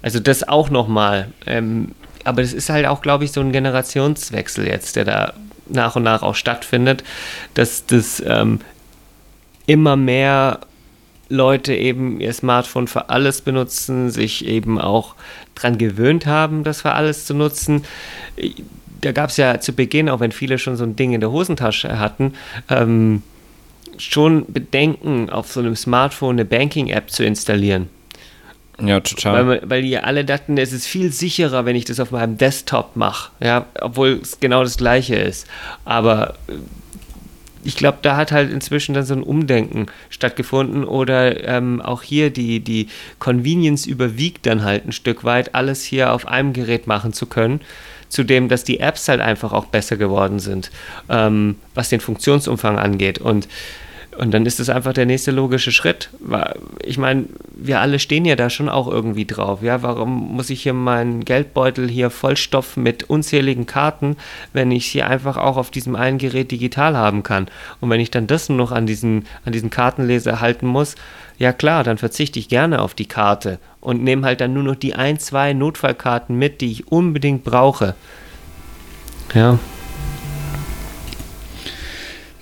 [0.00, 1.30] Also das auch nochmal.
[1.46, 1.92] Ähm,
[2.24, 5.34] aber das ist halt auch, glaube ich, so ein Generationswechsel jetzt, der da
[5.68, 7.04] nach und nach auch stattfindet,
[7.54, 8.60] dass das ähm,
[9.66, 10.60] immer mehr
[11.28, 15.14] Leute eben ihr Smartphone für alles benutzen, sich eben auch
[15.54, 17.84] daran gewöhnt haben, das für alles zu nutzen.
[19.00, 21.32] Da gab es ja zu Beginn, auch wenn viele schon so ein Ding in der
[21.32, 22.34] Hosentasche hatten,
[22.68, 23.22] ähm,
[23.98, 27.88] schon Bedenken, auf so einem Smartphone eine Banking-App zu installieren.
[28.80, 29.46] Ja, total.
[29.46, 32.36] Weil, weil die ja alle dachten, es ist viel sicherer, wenn ich das auf meinem
[32.36, 35.46] Desktop mache, ja, obwohl es genau das gleiche ist.
[35.84, 36.34] Aber
[37.66, 42.30] ich glaube, da hat halt inzwischen dann so ein Umdenken stattgefunden oder ähm, auch hier
[42.30, 47.12] die, die Convenience überwiegt dann halt ein Stück weit, alles hier auf einem Gerät machen
[47.12, 47.60] zu können.
[48.08, 50.70] Zudem, dass die Apps halt einfach auch besser geworden sind,
[51.08, 53.18] ähm, was den Funktionsumfang angeht.
[53.18, 53.48] Und
[54.18, 56.10] Und dann ist es einfach der nächste logische Schritt.
[56.82, 59.62] Ich meine, wir alle stehen ja da schon auch irgendwie drauf.
[59.62, 64.16] Ja, warum muss ich hier meinen Geldbeutel hier vollstopfen mit unzähligen Karten,
[64.54, 67.48] wenn ich sie einfach auch auf diesem einen Gerät digital haben kann?
[67.80, 70.94] Und wenn ich dann das nur noch an diesen, an diesen Kartenleser halten muss,
[71.38, 74.76] ja klar, dann verzichte ich gerne auf die Karte und nehme halt dann nur noch
[74.76, 77.94] die ein, zwei Notfallkarten mit, die ich unbedingt brauche.
[79.34, 79.58] Ja.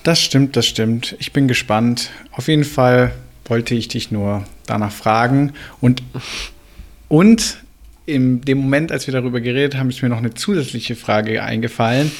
[0.04, 1.16] Das stimmt, das stimmt.
[1.18, 2.10] Ich bin gespannt.
[2.30, 3.12] Auf jeden Fall
[3.46, 5.54] wollte ich dich nur danach fragen.
[5.80, 6.02] Und,
[7.08, 7.56] und
[8.04, 12.12] in dem Moment, als wir darüber geredet haben, ist mir noch eine zusätzliche Frage eingefallen.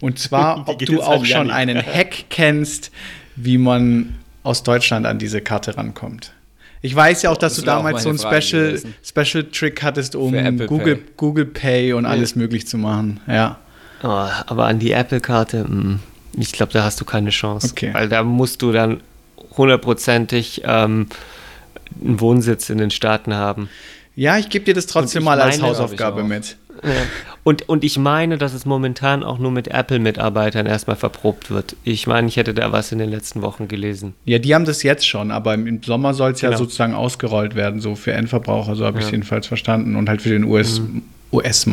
[0.00, 2.90] Und zwar, ob du auch schon einen Hack kennst,
[3.36, 6.34] wie man aus Deutschland an diese Karte rankommt.
[6.82, 10.32] Ich weiß ja auch, dass das du damals so einen Special, Special Trick hattest, um
[10.66, 11.12] Google Pay.
[11.16, 13.20] Google Pay und alles möglich zu machen.
[13.26, 13.58] Ja.
[14.02, 16.00] Oh, aber an die Apple-Karte, hm.
[16.36, 17.68] Ich glaube, da hast du keine Chance.
[17.72, 17.90] Okay.
[17.92, 19.00] Weil da musst du dann
[19.56, 21.08] hundertprozentig ähm,
[22.02, 23.68] einen Wohnsitz in den Staaten haben.
[24.16, 26.56] Ja, ich gebe dir das trotzdem mal als Hausaufgabe mit.
[26.82, 26.90] Ja.
[27.42, 31.76] Und, und ich meine, dass es momentan auch nur mit Apple-Mitarbeitern erstmal verprobt wird.
[31.84, 34.14] Ich meine, ich hätte da was in den letzten Wochen gelesen.
[34.24, 36.52] Ja, die haben das jetzt schon, aber im Sommer soll es genau.
[36.52, 39.96] ja sozusagen ausgerollt werden, so für Endverbraucher, so habe ich es jedenfalls verstanden.
[39.96, 40.86] Und halt für den US-Markt.
[40.88, 41.02] Mhm.
[41.32, 41.66] US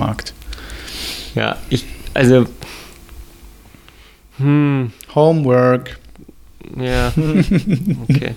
[1.36, 2.46] ja, ich, also
[4.38, 4.91] hm.
[5.15, 6.00] Homework.
[6.80, 7.13] Ja,
[8.10, 8.36] okay.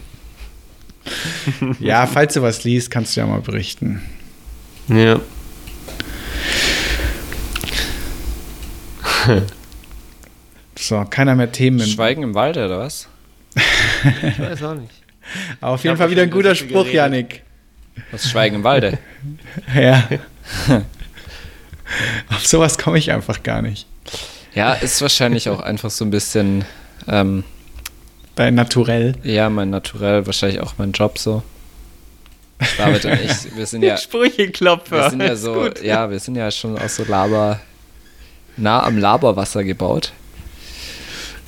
[1.81, 4.03] ja, falls du was liest, kannst du ja mal berichten.
[4.89, 5.21] Ja.
[10.79, 11.81] so, keiner mehr Themen.
[11.81, 13.09] Schweigen im Wald oder was?
[13.55, 14.95] ich weiß auch nicht.
[15.61, 17.43] Aber auf jeden Fall wieder ein guter Spruch, Janik.
[18.11, 18.99] Was Schweigen im Walde?
[19.75, 20.09] ja.
[22.29, 23.87] Auf sowas komme ich einfach gar nicht.
[24.55, 26.65] Ja, ist wahrscheinlich auch einfach so ein bisschen.
[27.09, 27.45] Ähm,
[28.35, 29.15] Dein Naturell.
[29.23, 31.43] Ja, mein Naturell, wahrscheinlich auch mein Job so.
[32.77, 33.97] David und ich, wir sind ja.
[33.97, 34.97] Sprücheklopfer.
[34.97, 37.61] Wir sind ja so, ja, wir sind ja schon aus so Laber,
[38.57, 40.13] nah am Laberwasser gebaut.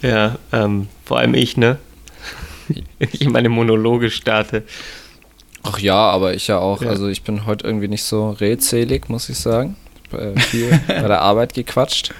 [0.01, 1.79] Ja, ähm, vor allem ich, ne?
[2.99, 4.65] ich meine Monologe starte.
[5.63, 6.83] Ach ja, aber ich ja auch.
[6.83, 6.91] Ja.
[6.91, 9.77] Also ich bin heute irgendwie nicht so redselig, muss ich sagen.
[10.13, 12.13] Äh, viel bei der Arbeit gequatscht.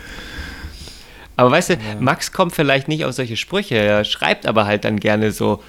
[1.37, 1.81] Aber weißt du, ja.
[2.01, 5.63] Max kommt vielleicht nicht auf solche Sprüche, er schreibt aber halt dann gerne so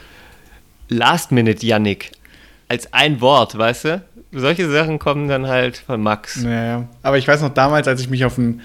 [0.89, 2.11] Last Minute Yannick
[2.67, 4.01] als ein Wort, weißt du?
[4.31, 6.41] Solche Sachen kommen dann halt von Max.
[6.43, 6.87] Ja, ja.
[7.03, 8.61] Aber ich weiß noch damals, als ich mich auf ein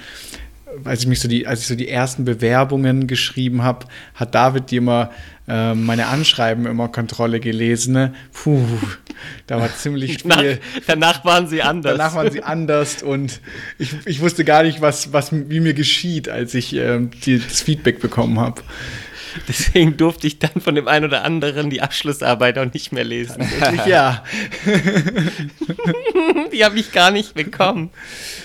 [0.84, 4.70] als ich mich so die, als ich so die ersten Bewerbungen geschrieben habe, hat David
[4.70, 5.10] die immer
[5.48, 7.94] äh, meine Anschreiben immer Kontrolle gelesen.
[7.94, 8.14] Ne?
[8.32, 8.64] Puh,
[9.46, 10.28] da war ziemlich viel.
[10.28, 10.44] Nach,
[10.86, 11.96] danach waren sie anders.
[11.96, 13.40] Danach waren sie anders und
[13.78, 17.62] ich, ich wusste gar nicht, was, was wie mir geschieht, als ich äh, die, das
[17.62, 18.62] Feedback bekommen habe.
[19.46, 23.46] Deswegen durfte ich dann von dem einen oder anderen die Abschlussarbeit auch nicht mehr lesen.
[23.86, 24.24] Ja.
[26.52, 27.90] die habe ich gar nicht bekommen.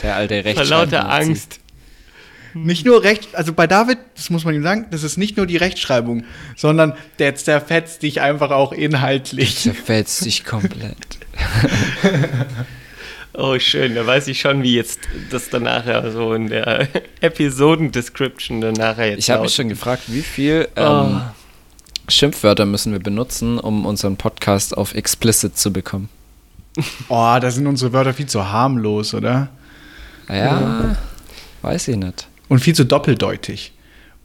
[0.04, 0.68] Der alte Rechtschreibung.
[0.68, 1.63] Vor lauter Angst.
[2.54, 5.48] Nicht nur Recht, also bei David, das muss man ihm sagen, das ist nicht nur
[5.48, 9.58] die Rechtschreibung, sondern der zerfetzt dich einfach auch inhaltlich.
[9.58, 10.98] Zerfetzt dich komplett.
[13.34, 15.00] oh, schön, da weiß ich schon, wie jetzt
[15.32, 16.88] das dann nachher so in der
[17.22, 21.22] Episoden-Description dann nachher jetzt Ich habe mich schon gefragt, wie viel ähm, oh.
[22.08, 26.10] Schimpfwörter müssen wir benutzen, um unseren Podcast auf explicit zu bekommen?
[27.08, 29.50] Oh, da sind unsere Wörter viel zu harmlos, oder?
[30.28, 30.98] Ja, ja.
[31.62, 33.72] weiß ich nicht und viel zu doppeldeutig.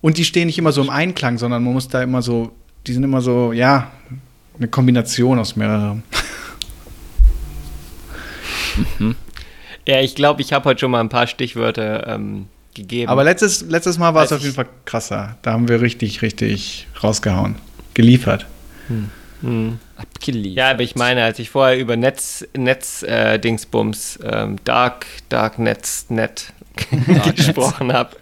[0.02, 2.52] Und die stehen nicht immer so im Einklang, sondern man muss da immer so,
[2.86, 3.90] die sind immer so, ja,
[4.58, 6.02] eine Kombination aus mehreren.
[8.98, 9.16] Mhm.
[9.86, 13.10] Ja, ich glaube, ich habe heute schon mal ein paar Stichwörter ähm, gegeben.
[13.10, 15.38] Aber letztes, letztes Mal war es auf jeden Fall krasser.
[15.40, 17.54] Da haben wir richtig, richtig rausgehauen.
[17.94, 18.44] Geliefert.
[18.88, 19.08] Hm.
[19.42, 19.78] Hm.
[19.96, 20.56] Abgeliefert.
[20.56, 25.58] Ja, aber ich meine, als ich vorher über Netz, Netz äh, Dingsbums, ähm, Dark, Dark
[25.58, 26.52] Netz, Net
[27.36, 28.16] gesprochen habe,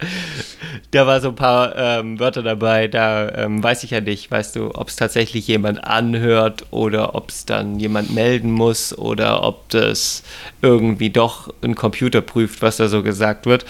[0.91, 4.55] da war so ein paar ähm, Wörter dabei, da ähm, weiß ich ja nicht, weißt
[4.55, 9.69] du, ob es tatsächlich jemand anhört oder ob es dann jemand melden muss oder ob
[9.69, 10.23] das
[10.61, 13.65] irgendwie doch ein Computer prüft, was da so gesagt wird.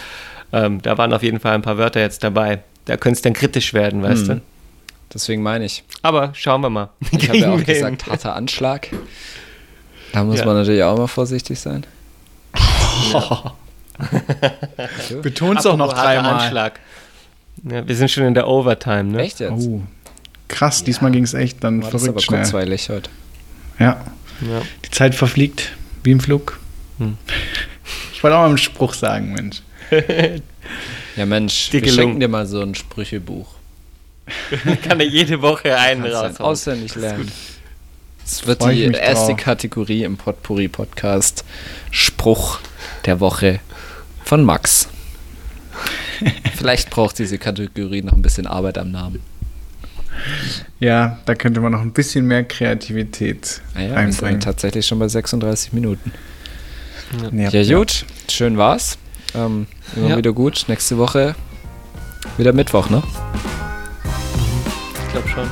[0.53, 2.59] Ähm, da waren auf jeden Fall ein paar Wörter jetzt dabei.
[2.86, 4.36] Da könnte es dann kritisch werden, weißt hm.
[4.36, 4.41] du.
[5.14, 5.84] Deswegen meine ich.
[6.01, 6.89] Aber schauen wir mal.
[7.12, 8.89] Ich habe ja auch gesagt, harter Anschlag.
[10.14, 10.45] Da muss ja.
[10.45, 11.86] man natürlich auch mal vorsichtig sein.
[13.14, 13.53] Ja.
[15.22, 16.36] Beton's auch noch dreimal.
[16.36, 16.80] Anschlag.
[17.64, 19.24] Ja, wir sind schon in der Overtime, ne?
[19.24, 19.68] Echt jetzt?
[19.68, 19.82] Oh,
[20.47, 22.41] krass, diesmal ging es echt dann War verrückt das aber schnell.
[22.41, 23.10] kurzweilig heute.
[23.80, 24.05] Ja.
[24.41, 24.62] ja.
[24.86, 25.72] Die Zeit verfliegt
[26.03, 26.60] wie im Flug.
[26.99, 27.18] Hm.
[28.14, 29.62] Ich wollte auch mal einen Spruch sagen, Mensch.
[31.16, 33.57] ja, Mensch, wir schenken dir mal so ein Sprüchebuch.
[34.84, 36.38] Kann er jede Woche einen raushauen.
[36.38, 37.32] auswendig lernen.
[38.25, 39.38] Es wird Freu die erste drauf.
[39.41, 41.45] Kategorie im Potpourri Podcast.
[41.91, 42.59] Spruch
[43.05, 43.59] der Woche
[44.25, 44.89] von Max.
[46.57, 49.21] Vielleicht braucht diese Kategorie noch ein bisschen Arbeit am Namen.
[50.80, 54.39] Ja, da könnte man noch ein bisschen mehr Kreativität Naja, wir sind reinbringen.
[54.41, 56.11] tatsächlich schon bei 36 Minuten.
[57.32, 58.05] Ja, Ja, gut.
[58.30, 58.97] Schön war's.
[59.36, 60.17] Ähm, immer Ja.
[60.17, 60.65] wieder gut.
[60.67, 61.36] Nächste Woche
[62.38, 63.03] wieder Mittwoch, ne?
[65.08, 65.49] Ich glaube schon.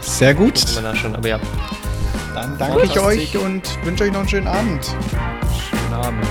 [0.00, 0.54] Sehr gut.
[0.54, 1.38] Muss man nachschauen, aber ja.
[2.34, 4.84] Dann danke ich euch und wünsche euch noch einen schönen Abend.
[5.70, 6.26] Schönen Abend.